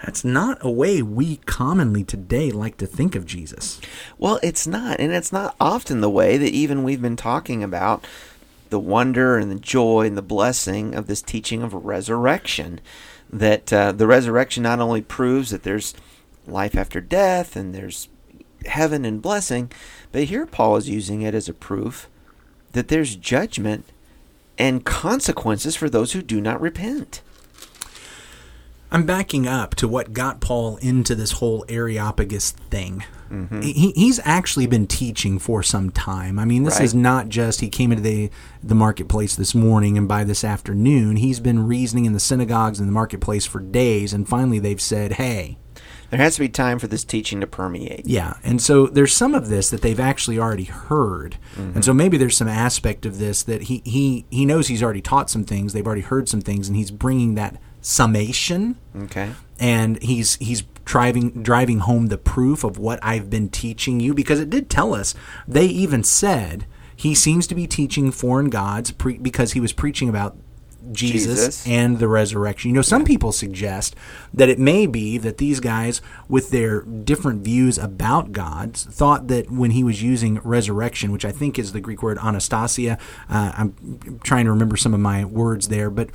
That's 0.04 0.26
not 0.26 0.58
a 0.60 0.70
way 0.70 1.02
we 1.02 1.38
commonly 1.38 2.04
today 2.04 2.52
like 2.52 2.76
to 2.78 2.86
think 2.86 3.16
of 3.16 3.26
Jesus. 3.26 3.80
Well, 4.18 4.38
it's 4.44 4.68
not, 4.68 5.00
and 5.00 5.14
it's 5.14 5.32
not 5.32 5.56
often 5.62 6.02
the 6.02 6.10
way 6.10 6.38
that 6.38 6.52
even 6.52 6.84
we've 6.84 7.02
been 7.02 7.16
talking 7.16 7.64
about 7.64 8.06
the 8.74 8.80
wonder 8.80 9.38
and 9.38 9.52
the 9.52 9.60
joy 9.60 10.08
and 10.08 10.18
the 10.18 10.24
blessing 10.24 10.96
of 10.96 11.06
this 11.06 11.22
teaching 11.22 11.62
of 11.62 11.76
resurrection. 11.76 12.82
That 13.32 13.72
uh, 13.72 13.92
the 13.92 14.08
resurrection 14.08 14.64
not 14.64 14.80
only 14.80 15.04
proves 15.04 15.52
that 15.52 15.62
there's 15.62 15.94
life 16.48 16.76
after 16.76 17.00
death 17.00 17.56
and 17.56 17.74
there's 17.74 18.10
heaven 18.66 19.06
and 19.06 19.22
blessing, 19.22 19.72
but 20.12 20.24
here 20.24 20.48
Paul 20.48 20.78
is 20.78 20.90
using 20.90 21.22
it 21.22 21.36
as 21.36 21.48
a 21.48 21.54
proof 21.54 22.10
that 22.72 22.88
there's 22.88 23.16
judgment 23.16 23.86
and 24.58 24.84
consequences 24.84 25.76
for 25.76 25.88
those 25.88 26.14
who 26.14 26.24
do 26.24 26.42
not 26.42 26.60
repent. 26.60 27.22
I'm 28.92 29.06
backing 29.06 29.48
up 29.48 29.76
to 29.76 29.88
what 29.88 30.14
got 30.14 30.42
Paul 30.42 30.78
into 30.78 31.14
this 31.14 31.34
whole 31.34 31.64
Areopagus 31.70 32.52
thing. 32.52 33.04
He, 33.62 33.92
he's 33.96 34.20
actually 34.24 34.68
been 34.68 34.86
teaching 34.88 35.40
for 35.40 35.64
some 35.64 35.90
time. 35.90 36.38
I 36.38 36.46
mean, 36.46 36.64
this 36.64 36.76
Right. 36.76 36.86
is 36.86 36.94
not 36.94 37.30
just 37.30 37.62
he 37.62 37.70
came 37.70 37.92
into 37.92 38.04
the 38.04 38.30
the 38.64 38.76
marketplace 38.76 39.36
this 39.36 39.56
morning 39.56 39.98
and 39.98 40.08
by 40.08 40.24
this 40.24 40.44
afternoon 40.44 41.16
he's 41.18 41.40
been 41.40 41.68
reasoning 41.68 42.06
in 42.06 42.14
the 42.14 42.20
synagogues 42.20 42.80
and 42.80 42.88
the 42.88 42.94
marketplace 42.94 43.46
for 43.46 43.60
days, 43.60 44.14
and 44.14 44.28
finally 44.28 44.60
they've 44.60 44.80
said, 44.82 45.14
"Hey, 45.14 45.58
There 46.12 46.20
has 46.22 46.36
to 46.36 46.42
be 46.42 46.50
time 46.50 46.78
for 46.78 46.86
this 46.86 47.04
teaching 47.04 47.42
to 47.42 47.48
permeate. 47.48 48.06
yeah, 48.06 48.34
and 48.44 48.62
so 48.62 48.86
there's 48.86 49.16
some 49.16 49.34
of 49.34 49.50
this 49.50 49.72
that 49.72 49.82
they've 49.82 50.00
actually 50.00 50.38
already 50.38 50.66
heard, 50.66 51.38
and 51.58 51.72
mm-hmm. 51.72 51.82
so 51.82 51.92
maybe 51.94 52.18
there's 52.18 52.38
some 52.38 52.48
aspect 52.48 53.06
of 53.08 53.18
this 53.18 53.42
that 53.44 53.64
he 53.64 53.82
he 53.84 54.26
he 54.30 54.46
knows 54.46 54.68
he's 54.68 54.84
already 54.84 55.02
taught 55.02 55.32
some 55.32 55.44
things, 55.44 55.74
they've 55.74 55.88
already 55.88 56.02
heard 56.04 56.30
some 56.30 56.42
things, 56.42 56.68
and 56.68 56.78
he's 56.78 56.92
bringing 56.92 57.34
that 57.36 57.58
summation 57.82 58.76
Okay. 58.96 59.32
and 59.60 60.02
he's 60.04 60.36
he's 60.36 60.64
driving 60.86 61.44
driving 61.44 61.80
home 61.80 62.08
the 62.08 62.18
proof 62.18 62.64
of 62.64 62.78
what 62.78 63.00
I've 63.02 63.30
been 63.30 63.50
teaching 63.50 64.00
you 64.00 64.14
because 64.14 64.40
it 64.40 64.50
did 64.50 64.70
tell 64.70 64.94
us 64.94 65.16
they 65.48 65.66
even 65.66 66.04
said 66.04 66.66
he 66.96 67.16
seems 67.16 67.48
to 67.48 67.56
be 67.56 67.68
teaching 67.68 68.12
foreign 68.12 68.50
gods 68.50 68.92
pre- 68.92 69.18
because 69.18 69.54
he 69.54 69.60
was 69.60 69.74
preaching 69.74 70.10
about 70.10 70.38
Jesus, 70.92 71.40
Jesus. 71.40 71.68
and 71.68 72.00
the 72.00 72.08
resurrection. 72.08 72.70
You 72.70 72.76
know, 72.76 72.82
some 72.82 73.06
people 73.06 73.32
suggest 73.32 73.96
that 74.34 74.50
it 74.50 74.60
may 74.60 74.86
be 74.86 75.18
that 75.18 75.38
these 75.38 75.60
guys, 75.60 76.02
with 76.28 76.50
their 76.50 76.82
different 76.82 77.44
views 77.44 77.78
about 77.78 78.34
gods, 78.34 78.84
thought 78.84 79.28
that 79.30 79.50
when 79.50 79.72
he 79.72 79.84
was 79.84 80.04
using 80.04 80.40
resurrection, 80.44 81.12
which 81.12 81.26
I 81.26 81.32
think 81.32 81.58
is 81.58 81.72
the 81.72 81.80
Greek 81.80 82.04
word 82.04 82.18
anastasia, 82.18 82.98
uh, 83.30 83.54
I'm 83.56 84.20
trying 84.24 84.46
to 84.46 84.52
remember 84.52 84.76
some 84.76 84.94
of 84.94 85.00
my 85.00 85.24
words 85.24 85.70
there, 85.70 85.90
but 85.90 86.10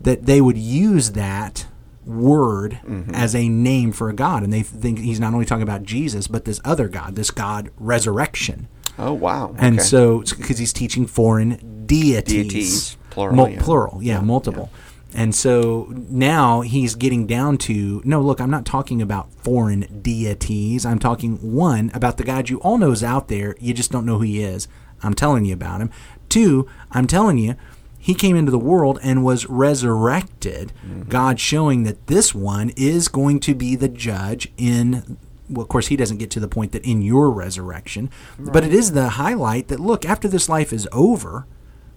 that 0.00 0.24
they 0.24 0.40
would 0.40 0.56
use 0.56 1.12
that 1.12 1.66
word 2.10 2.80
mm-hmm. 2.86 3.14
as 3.14 3.34
a 3.34 3.48
name 3.48 3.92
for 3.92 4.08
a 4.08 4.12
god. 4.14 4.42
And 4.42 4.52
they 4.52 4.62
think 4.62 4.98
he's 4.98 5.20
not 5.20 5.32
only 5.32 5.46
talking 5.46 5.62
about 5.62 5.82
Jesus 5.82 6.26
but 6.26 6.44
this 6.44 6.60
other 6.64 6.88
god 6.88 7.14
this 7.16 7.30
god 7.30 7.70
resurrection. 7.78 8.68
Oh, 8.98 9.14
wow. 9.14 9.54
and 9.58 9.78
Okay. 9.78 9.86
so 9.86 10.20
because 10.20 10.58
he's 10.58 10.72
teaching 10.74 11.06
foreign 11.06 11.84
deities, 11.86 12.24
Deities, 12.24 12.96
plural, 13.10 13.36
Mul- 13.36 13.48
yeah. 13.50 13.62
plural 13.62 14.02
yeah, 14.02 14.20
multiple. 14.20 14.70
And 15.14 15.34
so 15.34 15.92
now 16.08 16.60
he's 16.60 16.94
getting 16.94 17.26
down 17.26 17.58
to 17.58 18.00
no 18.04 18.20
look 18.20 18.40
i'm 18.40 18.50
not 18.50 18.64
talking 18.64 19.00
about 19.02 19.32
foreign 19.32 20.00
deities. 20.02 20.84
I'm 20.86 20.98
talking 20.98 21.36
one 21.36 21.90
about 21.94 22.16
the 22.16 22.24
god 22.24 22.48
you 22.50 22.60
all 22.60 22.78
know 22.78 22.90
is 22.92 23.02
out 23.02 23.28
there. 23.28 23.56
You 23.58 23.72
just 23.74 23.90
don't 23.90 24.04
know 24.06 24.18
who 24.18 24.24
he 24.24 24.42
is. 24.42 24.68
I'm 25.02 25.14
telling 25.14 25.44
you 25.46 25.54
about 25.54 25.80
him. 25.80 25.90
Two 26.28 26.68
i'm 26.92 27.06
telling 27.06 27.38
you 27.38 27.54
he 28.02 28.14
came 28.14 28.34
into 28.34 28.50
the 28.50 28.58
world 28.58 28.98
and 29.02 29.22
was 29.24 29.46
resurrected 29.46 30.72
god 31.08 31.38
showing 31.38 31.82
that 31.84 32.06
this 32.06 32.34
one 32.34 32.70
is 32.76 33.08
going 33.08 33.38
to 33.38 33.54
be 33.54 33.76
the 33.76 33.88
judge 33.88 34.50
in 34.56 35.18
well, 35.50 35.62
of 35.62 35.68
course, 35.68 35.88
he 35.88 35.96
doesn't 35.96 36.18
get 36.18 36.30
to 36.30 36.40
the 36.40 36.48
point 36.48 36.72
that 36.72 36.84
in 36.84 37.02
your 37.02 37.30
resurrection, 37.30 38.08
but 38.38 38.64
it 38.64 38.72
is 38.72 38.92
the 38.92 39.10
highlight 39.10 39.66
that 39.68 39.80
look, 39.80 40.04
after 40.04 40.28
this 40.28 40.48
life 40.48 40.72
is 40.72 40.88
over, 40.92 41.46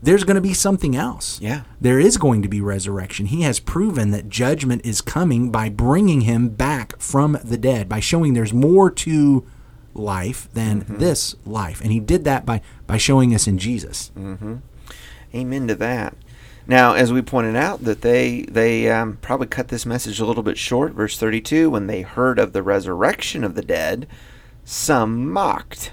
there's 0.02 0.26
going 0.26 0.36
to 0.36 0.42
be 0.42 0.54
something 0.54 0.96
else. 0.96 1.40
Yeah. 1.40 1.62
There 1.80 2.00
is 2.00 2.18
going 2.18 2.42
to 2.42 2.50
be 2.50 2.60
resurrection. 2.60 3.28
He 3.28 3.44
has 3.44 3.60
proven 3.60 4.12
that 4.12 4.28
judgment 4.28 4.86
is 4.86 5.00
coming 5.00 5.50
by 5.50 5.70
bringing 5.70 6.22
him 6.22 6.50
back 6.50 7.00
from 7.00 7.38
the 7.44 7.58
dead, 7.58 7.88
by 7.88 8.02
showing 8.02 8.34
there's 8.34 8.54
more 8.54 8.92
to 8.92 9.48
life 9.94 10.50
than 10.54 10.82
mm-hmm. 10.82 10.98
this 10.98 11.36
life. 11.46 11.80
And 11.80 11.92
he 11.92 12.02
did 12.02 12.26
that 12.26 12.46
by, 12.46 12.62
by 12.86 12.98
showing 12.98 13.34
us 13.34 13.48
in 13.48 13.58
Jesus. 13.58 14.12
Mm-hmm. 14.18 14.58
Amen 15.34 15.68
to 15.68 15.76
that. 15.76 16.16
Now, 16.66 16.94
as 16.94 17.12
we 17.12 17.22
pointed 17.22 17.56
out, 17.56 17.84
that 17.84 18.02
they 18.02 18.44
they 18.44 18.90
um, 18.90 19.18
probably 19.22 19.48
cut 19.48 19.68
this 19.68 19.86
message 19.86 20.20
a 20.20 20.26
little 20.26 20.44
bit 20.44 20.58
short. 20.58 20.94
Verse 20.94 21.18
thirty-two: 21.18 21.70
When 21.70 21.88
they 21.88 22.02
heard 22.02 22.40
of 22.40 22.54
the 22.54 22.64
resurrection 22.64 23.44
of 23.44 23.56
the 23.56 23.62
dead, 23.62 24.08
some 24.64 25.32
mocked. 25.32 25.92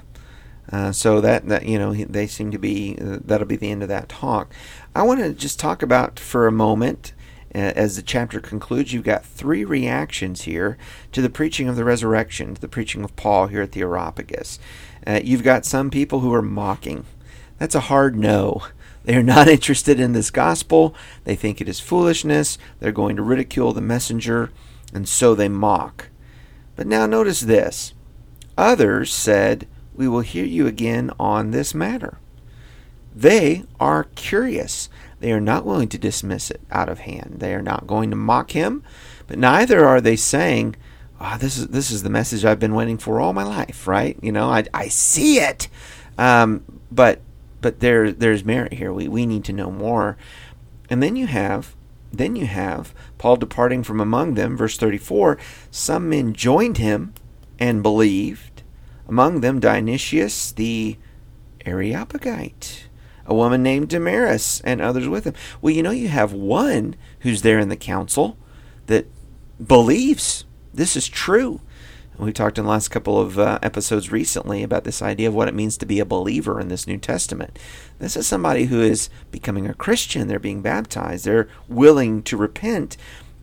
Uh, 0.71 0.93
so 0.93 1.21
that 1.21 1.49
that 1.49 1.67
you 1.67 1.79
know 1.79 1.93
they 1.95 2.29
seem 2.29 2.53
to 2.53 2.59
be 2.59 2.97
uh, 3.01 3.19
that'll 3.25 3.47
be 3.47 3.57
the 3.57 3.71
end 3.71 3.83
of 3.83 3.89
that 3.89 4.09
talk. 4.09 4.53
I 4.95 5.03
want 5.03 5.21
to 5.21 5.33
just 5.33 5.59
talk 5.59 5.83
about 5.83 6.21
for 6.21 6.47
a 6.47 6.53
moment 6.53 7.13
as 7.53 7.97
the 7.97 8.03
chapter 8.03 8.41
concludes, 8.41 8.93
you've 8.93 9.05
got 9.05 9.25
three 9.25 9.65
reactions 9.65 10.43
here 10.43 10.79
to 11.13 11.21
the 11.21 11.31
preaching 11.31 11.69
of 11.69 11.77
the 11.77 11.85
resurrection, 11.85 12.55
to 12.55 12.61
the 12.61 12.69
preaching 12.69 13.03
of 13.03 13.17
Paul 13.17 13.49
here 13.49 13.63
at 13.63 13.73
the 13.73 13.81
Areopagus. 13.81 14.59
Uh, 15.07 15.21
you've 15.23 15.43
got 15.43 15.65
some 15.65 15.91
people 15.91 16.21
who 16.21 16.33
are 16.33 16.43
mocking. 16.43 17.07
That's 17.59 17.75
a 17.75 17.81
hard 17.81 18.17
no. 18.17 18.63
They 19.05 19.15
are 19.17 19.23
not 19.23 19.49
interested 19.57 20.01
in 20.01 20.13
this 20.13 20.31
gospel. 20.31 20.95
They 21.25 21.37
think 21.37 21.61
it 21.61 21.69
is 21.69 21.81
foolishness. 21.81 22.59
They're 22.79 22.93
going 22.93 23.17
to 23.17 23.23
ridicule 23.23 23.73
the 23.73 23.81
messenger, 23.81 24.51
and 24.93 25.09
so 25.09 25.35
they 25.35 25.49
mock. 25.49 26.09
But 26.77 26.87
now 26.87 27.07
notice 27.07 27.41
this. 27.41 27.95
Others 28.57 29.13
said, 29.13 29.67
We 29.95 30.09
will 30.09 30.21
hear 30.21 30.45
you 30.45 30.67
again 30.67 31.11
on 31.19 31.51
this 31.51 31.75
matter. 31.75 32.19
They 33.15 33.65
are 33.79 34.05
curious. 34.15 34.89
They 35.19 35.33
are 35.33 35.41
not 35.41 35.67
willing 35.67 35.89
to 35.89 35.99
dismiss 35.99 36.51
it 36.51 36.61
out 36.71 36.89
of 36.89 37.01
hand. 37.01 37.37
They 37.39 37.55
are 37.55 37.63
not 37.63 37.87
going 37.87 38.11
to 38.11 38.17
mock 38.17 38.53
him, 38.53 38.83
but 39.27 39.39
neither 39.39 39.87
are 39.87 40.01
they 40.01 40.17
saying, 40.17 40.77
oh, 41.21 41.37
this 41.39 41.59
is 41.59 41.69
this 41.69 41.91
is 41.91 42.03
the 42.03 42.11
message 42.11 42.45
I've 42.45 42.59
been 42.59 42.75
waiting 42.75 42.99
for 42.99 43.21
all 43.21 43.33
my 43.33 43.45
life, 43.45 43.87
right? 43.87 44.19
You 44.23 44.33
know, 44.33 44.49
I, 44.49 44.65
I 44.73 44.89
see 44.89 45.39
it. 45.39 45.69
Um, 46.17 46.65
but 46.91 47.21
but 47.61 47.81
there 47.81 48.13
there's 48.13 48.45
merit 48.45 48.75
here. 48.75 48.93
We 48.93 49.09
we 49.09 49.27
need 49.27 49.45
to 49.45 49.53
know 49.53 49.71
more. 49.71 50.17
And 50.89 51.03
then 51.03 51.17
you 51.17 51.27
have 51.27 51.77
then 52.13 52.37
you 52.37 52.47
have 52.47 52.95
Paul 53.19 53.37
departing 53.37 53.83
from 53.85 54.01
among 54.01 54.35
them, 54.35 54.57
verse 54.57 54.77
34. 54.77 55.39
Some 55.71 56.09
men 56.09 56.33
joined 56.33 56.79
him 56.79 57.15
and 57.59 57.83
believed, 57.83 58.63
among 59.09 59.41
them 59.41 59.61
Dionysius 59.61 60.51
the 60.51 60.97
Areopagite 61.65 62.89
a 63.31 63.35
woman 63.35 63.63
named 63.63 63.89
Damaris, 63.89 64.61
and 64.63 64.81
others 64.81 65.09
with 65.09 65.25
him. 65.25 65.35
Well, 65.63 65.73
you 65.73 65.85
know, 65.85 65.93
you 65.93 66.09
have 66.09 66.33
one 66.33 66.97
who's 67.21 67.43
there 67.43 67.61
in 67.61 67.69
the 67.69 67.77
council 67.77 68.37
that 68.87 69.07
believes 69.65 70.45
this 70.75 70.97
is 70.97 71.09
true. 71.09 71.61
We 72.21 72.35
talked 72.35 72.59
in 72.59 72.65
the 72.65 72.71
last 72.71 72.89
couple 72.89 73.19
of 73.19 73.39
uh, 73.39 73.59
episodes 73.63 74.13
recently 74.13 74.63
about 74.63 74.85
this 74.85 75.01
idea 75.01 75.29
of 75.29 75.35
what 75.35 75.49
it 75.49 75.55
means 75.55 75.79
to 75.79 75.87
be 75.87 76.01
a 76.01 76.05
believer 76.05 76.61
in 76.61 76.69
this 76.69 76.87
New 76.87 76.99
Testament. 76.99 77.59
This 77.99 78.15
is 78.15 78.27
somebody 78.27 78.65
who 78.65 78.83
is 78.83 79.09
becoming 79.31 79.67
a 79.67 79.73
Christian. 79.73 80.29
They're 80.29 80.39
being 80.39 80.61
baptized. 80.61 81.25
They're 81.25 81.49
willing 81.67 82.23
to 82.25 82.37
repent. 82.37 82.99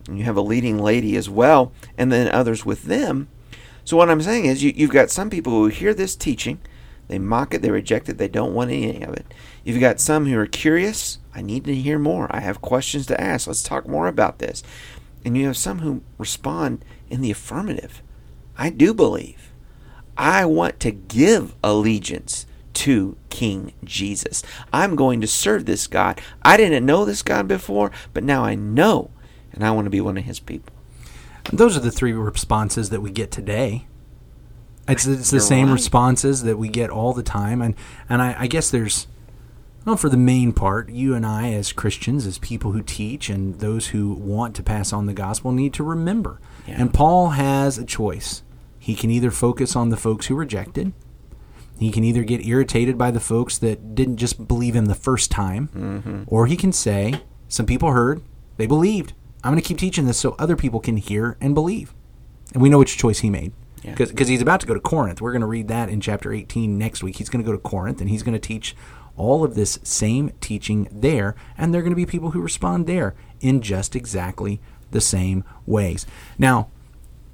And 0.06 0.16
you 0.16 0.24
have 0.24 0.36
a 0.36 0.42
leading 0.42 0.78
lady 0.78 1.16
as 1.16 1.28
well, 1.28 1.72
and 1.96 2.12
then 2.12 2.30
others 2.30 2.64
with 2.64 2.84
them. 2.84 3.26
So 3.84 3.96
what 3.96 4.10
I'm 4.10 4.22
saying 4.22 4.44
is, 4.44 4.62
you, 4.62 4.72
you've 4.76 4.92
got 4.92 5.10
some 5.10 5.28
people 5.28 5.52
who 5.52 5.66
hear 5.66 5.92
this 5.92 6.14
teaching, 6.14 6.60
they 7.08 7.18
mock 7.18 7.54
it, 7.54 7.62
they 7.62 7.72
reject 7.72 8.08
it, 8.08 8.18
they 8.18 8.28
don't 8.28 8.54
want 8.54 8.70
any 8.70 9.02
of 9.02 9.12
it. 9.14 9.26
You've 9.64 9.80
got 9.80 9.98
some 9.98 10.26
who 10.26 10.38
are 10.38 10.46
curious. 10.46 11.18
I 11.34 11.42
need 11.42 11.64
to 11.64 11.74
hear 11.74 11.98
more. 11.98 12.28
I 12.30 12.40
have 12.40 12.60
questions 12.60 13.06
to 13.06 13.20
ask. 13.20 13.48
Let's 13.48 13.62
talk 13.64 13.88
more 13.88 14.06
about 14.06 14.38
this. 14.38 14.62
And 15.24 15.36
you 15.36 15.46
have 15.46 15.56
some 15.56 15.80
who 15.80 16.02
respond 16.16 16.84
in 17.10 17.22
the 17.22 17.32
affirmative. 17.32 18.02
I 18.58 18.70
do 18.70 18.92
believe. 18.92 19.52
I 20.16 20.44
want 20.44 20.80
to 20.80 20.90
give 20.90 21.54
allegiance 21.62 22.44
to 22.74 23.16
King 23.30 23.72
Jesus. 23.84 24.42
I'm 24.72 24.96
going 24.96 25.20
to 25.20 25.26
serve 25.26 25.64
this 25.64 25.86
God. 25.86 26.20
I 26.42 26.56
didn't 26.56 26.84
know 26.84 27.04
this 27.04 27.22
God 27.22 27.48
before, 27.48 27.92
but 28.12 28.24
now 28.24 28.44
I 28.44 28.56
know, 28.56 29.10
and 29.52 29.64
I 29.64 29.70
want 29.70 29.86
to 29.86 29.90
be 29.90 30.00
one 30.00 30.18
of 30.18 30.24
his 30.24 30.40
people. 30.40 30.74
Those 31.52 31.76
are 31.76 31.80
the 31.80 31.90
three 31.90 32.12
responses 32.12 32.90
that 32.90 33.00
we 33.00 33.10
get 33.10 33.30
today. 33.30 33.86
It's, 34.88 35.06
it's 35.06 35.30
the 35.30 35.36
You're 35.36 35.44
same 35.44 35.66
right. 35.68 35.74
responses 35.74 36.42
that 36.42 36.56
we 36.56 36.68
get 36.68 36.90
all 36.90 37.12
the 37.12 37.22
time, 37.22 37.62
and 37.62 37.74
and 38.08 38.22
I, 38.22 38.34
I 38.38 38.46
guess 38.46 38.70
there's, 38.70 39.06
well, 39.84 39.96
for 39.96 40.08
the 40.08 40.16
main 40.16 40.52
part, 40.52 40.88
you 40.88 41.14
and 41.14 41.26
I 41.26 41.52
as 41.52 41.72
Christians, 41.72 42.26
as 42.26 42.38
people 42.38 42.72
who 42.72 42.82
teach, 42.82 43.28
and 43.28 43.60
those 43.60 43.88
who 43.88 44.12
want 44.14 44.56
to 44.56 44.62
pass 44.62 44.92
on 44.92 45.06
the 45.06 45.12
gospel, 45.12 45.52
need 45.52 45.74
to 45.74 45.84
remember. 45.84 46.40
Yeah. 46.66 46.80
And 46.80 46.92
Paul 46.92 47.30
has 47.30 47.78
a 47.78 47.84
choice. 47.84 48.42
He 48.88 48.94
can 48.94 49.10
either 49.10 49.30
focus 49.30 49.76
on 49.76 49.90
the 49.90 49.98
folks 49.98 50.28
who 50.28 50.34
rejected. 50.34 50.94
He 51.78 51.90
can 51.90 52.04
either 52.04 52.24
get 52.24 52.46
irritated 52.46 52.96
by 52.96 53.10
the 53.10 53.20
folks 53.20 53.58
that 53.58 53.94
didn't 53.94 54.16
just 54.16 54.48
believe 54.48 54.74
him 54.74 54.86
the 54.86 54.94
first 54.94 55.30
time, 55.30 55.68
mm-hmm. 55.76 56.22
or 56.26 56.46
he 56.46 56.56
can 56.56 56.72
say, 56.72 57.20
"Some 57.48 57.66
people 57.66 57.92
heard, 57.92 58.22
they 58.56 58.66
believed. 58.66 59.12
I'm 59.44 59.52
going 59.52 59.60
to 59.60 59.68
keep 59.68 59.76
teaching 59.76 60.06
this 60.06 60.16
so 60.16 60.34
other 60.38 60.56
people 60.56 60.80
can 60.80 60.96
hear 60.96 61.36
and 61.38 61.54
believe." 61.54 61.92
And 62.54 62.62
we 62.62 62.70
know 62.70 62.78
which 62.78 62.96
choice 62.96 63.18
he 63.18 63.28
made 63.28 63.52
because 63.82 64.10
yeah. 64.10 64.24
he's 64.24 64.40
about 64.40 64.60
to 64.60 64.66
go 64.66 64.72
to 64.72 64.80
Corinth. 64.80 65.20
We're 65.20 65.32
going 65.32 65.42
to 65.42 65.46
read 65.46 65.68
that 65.68 65.90
in 65.90 66.00
chapter 66.00 66.32
18 66.32 66.78
next 66.78 67.02
week. 67.02 67.16
He's 67.16 67.28
going 67.28 67.44
to 67.44 67.46
go 67.46 67.54
to 67.54 67.62
Corinth 67.62 68.00
and 68.00 68.08
he's 68.08 68.22
going 68.22 68.32
to 68.32 68.38
teach 68.38 68.74
all 69.18 69.44
of 69.44 69.54
this 69.54 69.78
same 69.82 70.32
teaching 70.40 70.88
there, 70.90 71.34
and 71.58 71.74
there 71.74 71.80
are 71.80 71.84
going 71.84 71.92
to 71.92 71.94
be 71.94 72.06
people 72.06 72.30
who 72.30 72.40
respond 72.40 72.86
there 72.86 73.14
in 73.42 73.60
just 73.60 73.94
exactly 73.94 74.62
the 74.92 75.02
same 75.02 75.44
ways. 75.66 76.06
Now, 76.38 76.70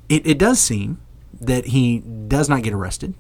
it, 0.09 0.27
it 0.27 0.37
does 0.37 0.59
seem 0.59 1.01
that 1.41 1.67
he 1.67 2.01
does 2.01 2.49
not 2.49 2.63
get 2.63 2.73
arrested. 2.73 3.15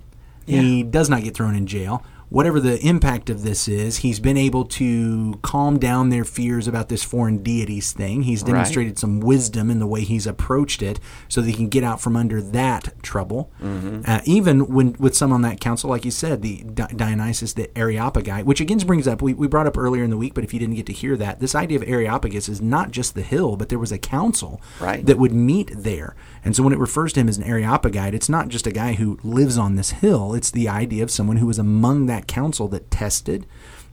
Yeah. 0.46 0.60
He 0.60 0.82
does 0.82 1.08
not 1.08 1.22
get 1.22 1.34
thrown 1.34 1.54
in 1.54 1.66
jail 1.66 2.04
whatever 2.34 2.58
the 2.58 2.84
impact 2.84 3.30
of 3.30 3.44
this 3.44 3.68
is, 3.68 3.98
he's 3.98 4.18
been 4.18 4.36
able 4.36 4.64
to 4.64 5.38
calm 5.42 5.78
down 5.78 6.08
their 6.08 6.24
fears 6.24 6.66
about 6.66 6.88
this 6.88 7.04
foreign 7.04 7.44
deities 7.44 7.92
thing. 7.92 8.22
He's 8.22 8.42
demonstrated 8.42 8.94
right. 8.94 8.98
some 8.98 9.20
wisdom 9.20 9.70
in 9.70 9.78
the 9.78 9.86
way 9.86 10.00
he's 10.00 10.26
approached 10.26 10.82
it 10.82 10.98
so 11.28 11.40
that 11.40 11.48
he 11.48 11.54
can 11.54 11.68
get 11.68 11.84
out 11.84 12.00
from 12.00 12.16
under 12.16 12.42
that 12.42 12.92
trouble. 13.04 13.52
Mm-hmm. 13.62 14.02
Uh, 14.04 14.20
even 14.24 14.66
when 14.66 14.94
with 14.98 15.14
some 15.14 15.32
on 15.32 15.42
that 15.42 15.60
council, 15.60 15.88
like 15.88 16.04
you 16.04 16.10
said, 16.10 16.42
the 16.42 16.64
Dionysius, 16.64 17.52
the 17.52 17.70
Areopagite, 17.78 18.44
which 18.44 18.60
again 18.60 18.78
brings 18.78 19.06
up, 19.06 19.22
we, 19.22 19.32
we 19.32 19.46
brought 19.46 19.68
up 19.68 19.78
earlier 19.78 20.02
in 20.02 20.10
the 20.10 20.16
week, 20.16 20.34
but 20.34 20.42
if 20.42 20.52
you 20.52 20.58
didn't 20.58 20.74
get 20.74 20.86
to 20.86 20.92
hear 20.92 21.16
that, 21.16 21.38
this 21.38 21.54
idea 21.54 21.78
of 21.78 21.88
Areopagus 21.88 22.48
is 22.48 22.60
not 22.60 22.90
just 22.90 23.14
the 23.14 23.22
hill, 23.22 23.54
but 23.54 23.68
there 23.68 23.78
was 23.78 23.92
a 23.92 23.98
council 23.98 24.60
right. 24.80 25.06
that 25.06 25.18
would 25.18 25.32
meet 25.32 25.70
there. 25.72 26.16
And 26.44 26.56
so 26.56 26.64
when 26.64 26.72
it 26.72 26.80
refers 26.80 27.12
to 27.12 27.20
him 27.20 27.28
as 27.28 27.38
an 27.38 27.44
Areopagite, 27.44 28.12
it's 28.12 28.28
not 28.28 28.48
just 28.48 28.66
a 28.66 28.72
guy 28.72 28.94
who 28.94 29.20
lives 29.22 29.56
on 29.56 29.76
this 29.76 29.90
hill. 29.90 30.34
It's 30.34 30.50
the 30.50 30.68
idea 30.68 31.04
of 31.04 31.12
someone 31.12 31.36
who 31.36 31.46
was 31.46 31.60
among 31.60 32.06
that 32.24 32.32
council 32.32 32.68
that 32.68 32.90
tested 32.90 33.46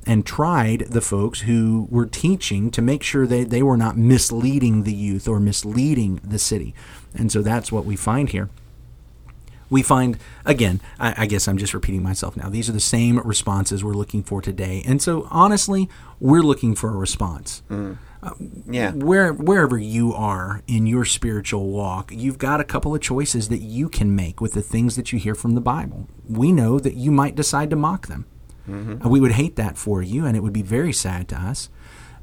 and 0.07 0.25
tried 0.25 0.79
the 0.81 1.01
folks 1.01 1.41
who 1.41 1.87
were 1.91 2.07
teaching 2.07 2.71
to 2.71 2.81
make 2.81 3.03
sure 3.03 3.27
that 3.27 3.49
they 3.49 3.61
were 3.61 3.77
not 3.77 3.97
misleading 3.97 4.83
the 4.83 4.93
youth 4.93 5.27
or 5.27 5.39
misleading 5.39 6.19
the 6.23 6.39
city. 6.39 6.73
And 7.13 7.31
so 7.31 7.41
that's 7.41 7.71
what 7.71 7.85
we 7.85 7.95
find 7.95 8.29
here. 8.29 8.49
We 9.69 9.83
find, 9.83 10.17
again, 10.43 10.81
I, 10.99 11.13
I, 11.19 11.25
guess 11.27 11.47
I'm 11.47 11.57
just 11.57 11.73
repeating 11.73 12.03
myself 12.03 12.35
now. 12.35 12.49
These 12.49 12.67
are 12.67 12.73
the 12.73 12.81
same 12.81 13.19
responses 13.19 13.83
we're 13.83 13.93
looking 13.93 14.21
for 14.21 14.41
today. 14.41 14.83
And 14.85 15.01
so, 15.01 15.27
honestly, 15.29 15.87
we're 16.19 16.41
looking 16.41 16.75
for 16.75 16.89
a 16.89 16.97
response. 16.97 17.61
Mm 17.69 17.97
yeah. 18.69 18.91
Where 18.91 19.33
wherever 19.33 19.77
you 19.77 20.13
are 20.13 20.61
in 20.67 20.85
your 20.85 21.05
spiritual 21.05 21.69
walk, 21.69 22.11
you've 22.13 22.37
got 22.37 22.59
a 22.59 22.63
couple 22.63 22.93
of 22.93 23.01
choices 23.01 23.49
that 23.49 23.61
you 23.61 23.89
can 23.89 24.15
make 24.15 24.39
with 24.41 24.53
the 24.53 24.61
things 24.61 24.95
that 24.95 25.11
you 25.11 25.19
hear 25.19 25.35
from 25.35 25.55
the 25.55 25.61
Bible. 25.61 26.07
We 26.29 26.51
know 26.51 26.79
that 26.79 26.95
you 26.95 27.11
might 27.11 27.35
decide 27.35 27.69
to 27.71 27.75
mock 27.75 28.07
them. 28.07 28.25
Mm-hmm. 28.69 29.09
We 29.09 29.19
would 29.19 29.33
hate 29.33 29.55
that 29.55 29.77
for 29.77 30.01
you, 30.01 30.25
and 30.25 30.37
it 30.37 30.41
would 30.41 30.53
be 30.53 30.61
very 30.61 30.93
sad 30.93 31.27
to 31.29 31.35
us. 31.35 31.69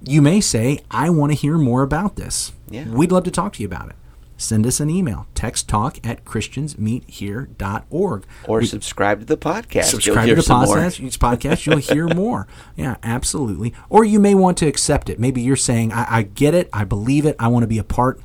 You 0.02 0.22
may 0.22 0.40
say, 0.40 0.80
"I 0.90 1.10
want 1.10 1.32
to 1.32 1.36
hear 1.36 1.58
more 1.58 1.82
about 1.82 2.16
this." 2.16 2.52
Yeah. 2.68 2.88
We'd 2.88 3.12
love 3.12 3.24
to 3.24 3.30
talk 3.30 3.54
to 3.54 3.62
you 3.62 3.66
about 3.66 3.90
it 3.90 3.96
send 4.38 4.66
us 4.66 4.80
an 4.80 4.88
email 4.88 5.26
text 5.34 5.68
talk 5.68 5.98
at 6.06 6.24
christiansmeethere.org 6.24 8.26
or 8.44 8.60
we, 8.60 8.66
subscribe 8.66 9.20
to 9.20 9.26
the 9.26 9.36
podcast. 9.36 9.84
Subscribe 9.84 10.28
to 10.28 10.36
the 10.36 10.40
podcast, 10.40 11.18
podcast 11.18 11.66
you'll 11.66 11.76
hear 11.76 12.08
more. 12.14 12.46
Yeah 12.76 12.96
absolutely. 13.02 13.74
Or 13.90 14.04
you 14.04 14.20
may 14.20 14.34
want 14.34 14.56
to 14.58 14.66
accept 14.66 15.10
it. 15.10 15.18
Maybe 15.18 15.42
you're 15.42 15.56
saying 15.56 15.92
I, 15.92 16.06
I 16.08 16.22
get 16.22 16.54
it. 16.54 16.70
I 16.72 16.84
believe 16.84 17.26
it. 17.26 17.36
I 17.38 17.48
want 17.48 17.64
to 17.64 17.68
be 17.68 17.78
a 17.78 17.84
part. 17.84 18.20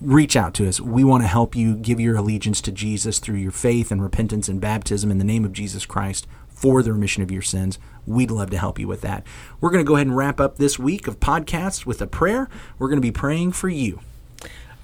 Reach 0.00 0.36
out 0.36 0.54
to 0.54 0.66
us. 0.66 0.80
We 0.80 1.04
want 1.04 1.22
to 1.22 1.26
help 1.26 1.54
you 1.54 1.74
give 1.74 2.00
your 2.00 2.16
allegiance 2.16 2.62
to 2.62 2.72
jesus 2.72 3.18
through 3.18 3.36
your 3.36 3.50
faith 3.50 3.90
and 3.90 4.02
repentance 4.02 4.48
and 4.48 4.58
baptism 4.60 5.10
in 5.10 5.18
the 5.18 5.24
name 5.24 5.44
of 5.44 5.52
jesus 5.52 5.84
christ 5.84 6.26
for 6.56 6.82
the 6.82 6.92
remission 6.92 7.22
of 7.22 7.30
your 7.30 7.42
sins. 7.42 7.78
We'd 8.06 8.30
love 8.30 8.50
to 8.50 8.58
help 8.58 8.78
you 8.78 8.88
with 8.88 9.02
that. 9.02 9.24
We're 9.60 9.70
going 9.70 9.84
to 9.84 9.88
go 9.88 9.96
ahead 9.96 10.06
and 10.06 10.16
wrap 10.16 10.40
up 10.40 10.56
this 10.56 10.78
week 10.78 11.06
of 11.06 11.20
podcasts 11.20 11.84
with 11.84 12.00
a 12.00 12.06
prayer. 12.06 12.48
We're 12.78 12.88
going 12.88 12.96
to 12.96 13.02
be 13.02 13.12
praying 13.12 13.52
for 13.52 13.68
you. 13.68 14.00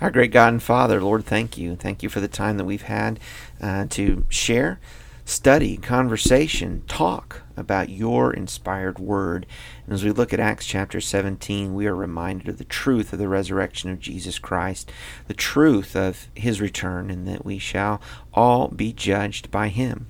Our 0.03 0.11
great 0.11 0.33
God 0.33 0.55
and 0.55 0.61
Father, 0.61 1.01
Lord, 1.01 1.25
thank 1.25 1.57
you. 1.57 1.77
Thank 1.77 2.03
you 2.03 2.09
for 2.09 2.19
the 2.19 2.27
time 2.27 2.57
that 2.57 2.65
we've 2.65 2.83
had 2.83 3.21
uh, 3.61 3.87
to 3.91 4.27
share, 4.29 4.81
study, 5.25 5.77
conversation, 5.77 6.83
talk 6.89 7.43
about 7.57 7.89
your 7.89 8.33
inspired 8.33 8.99
word. 8.99 9.47
And 9.85 9.95
as 9.95 10.03
we 10.03 10.11
look 10.11 10.33
at 10.33 10.41
Acts 10.41 10.67
chapter 10.67 11.01
17, 11.01 11.73
we 11.73 11.87
are 11.87 11.95
reminded 11.95 12.49
of 12.49 12.59
the 12.59 12.65
truth 12.65 13.13
of 13.13 13.21
the 13.21 13.29
resurrection 13.29 13.91
of 13.91 14.01
Jesus 14.01 14.41
Christ, 14.41 14.91
the 15.29 15.35
truth 15.35 15.95
of 15.95 16.27
his 16.35 16.61
return, 16.61 17.09
and 17.09 17.29
that 17.29 17.45
we 17.45 17.61
shall 17.61 18.01
all 18.35 18.67
be 18.67 18.93
judged 18.93 19.53
by 19.53 19.69
him 19.69 20.09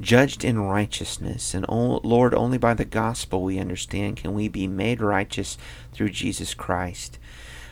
judged 0.00 0.44
in 0.44 0.58
righteousness. 0.58 1.54
And 1.54 1.66
Lord, 1.68 2.34
only 2.34 2.58
by 2.58 2.74
the 2.74 2.84
gospel 2.84 3.42
we 3.42 3.58
understand 3.58 4.16
can 4.16 4.32
we 4.32 4.48
be 4.48 4.66
made 4.66 5.00
righteous 5.00 5.58
through 5.92 6.10
Jesus 6.10 6.54
Christ. 6.54 7.18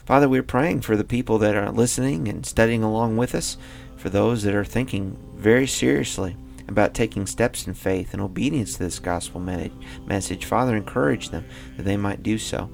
Father, 0.09 0.27
we're 0.27 0.43
praying 0.43 0.81
for 0.81 0.97
the 0.97 1.05
people 1.05 1.37
that 1.37 1.55
are 1.55 1.71
listening 1.71 2.29
and 2.29 2.47
studying 2.47 2.83
along 2.83 3.19
with 3.19 3.35
us, 3.35 3.59
for 3.99 4.09
those 4.09 4.43
that 4.43 4.55
are 4.55 4.65
thinking 4.65 5.19
very 5.35 5.67
seriously 5.67 6.35
about 6.67 6.95
taking 6.95 7.27
steps 7.27 7.67
in 7.67 7.75
faith 7.75 8.15
and 8.15 8.23
obedience 8.23 8.73
to 8.73 8.79
this 8.79 8.99
gospel 9.01 9.39
message. 9.39 10.47
Father, 10.47 10.75
encourage 10.75 11.29
them 11.29 11.45
that 11.77 11.83
they 11.83 11.99
might 11.99 12.23
do 12.23 12.39
so. 12.39 12.71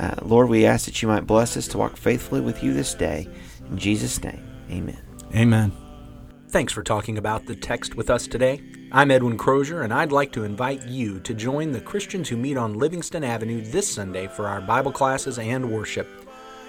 Uh, 0.00 0.14
Lord, 0.22 0.48
we 0.48 0.64
ask 0.64 0.86
that 0.86 1.02
you 1.02 1.08
might 1.08 1.26
bless 1.26 1.58
us 1.58 1.68
to 1.68 1.76
walk 1.76 1.98
faithfully 1.98 2.40
with 2.40 2.62
you 2.62 2.72
this 2.72 2.94
day. 2.94 3.28
In 3.68 3.76
Jesus' 3.76 4.24
name, 4.24 4.42
amen. 4.70 5.02
Amen. 5.36 5.72
Thanks 6.48 6.72
for 6.72 6.82
talking 6.82 7.18
about 7.18 7.44
the 7.44 7.54
text 7.54 7.96
with 7.96 8.08
us 8.08 8.26
today. 8.26 8.62
I'm 8.92 9.10
Edwin 9.10 9.36
Crozier, 9.36 9.82
and 9.82 9.92
I'd 9.92 10.10
like 10.10 10.32
to 10.32 10.44
invite 10.44 10.86
you 10.86 11.20
to 11.20 11.34
join 11.34 11.72
the 11.72 11.82
Christians 11.82 12.30
who 12.30 12.38
meet 12.38 12.56
on 12.56 12.78
Livingston 12.78 13.24
Avenue 13.24 13.60
this 13.60 13.92
Sunday 13.92 14.26
for 14.26 14.46
our 14.46 14.62
Bible 14.62 14.90
classes 14.90 15.38
and 15.38 15.70
worship. 15.70 16.17